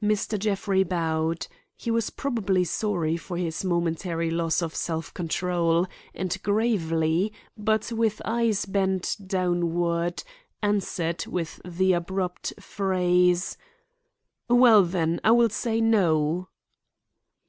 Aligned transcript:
Mr. 0.00 0.38
Jeffrey 0.38 0.84
bowed. 0.84 1.48
He 1.74 1.90
was 1.90 2.08
probably 2.10 2.62
sorry 2.62 3.16
for 3.16 3.36
his 3.36 3.64
momentary 3.64 4.30
loss 4.30 4.62
of 4.62 4.76
self 4.76 5.12
control, 5.12 5.88
and 6.14 6.40
gravely, 6.44 7.32
but 7.56 7.90
with 7.90 8.22
eyes 8.24 8.64
bent 8.64 9.16
downward, 9.26 10.22
answered 10.62 11.26
with 11.26 11.60
the 11.64 11.94
abrupt 11.94 12.52
phrase: 12.62 13.56
"Well, 14.48 14.84
then, 14.84 15.18
I 15.24 15.32
will 15.32 15.50
say 15.50 15.80
no." 15.80 16.46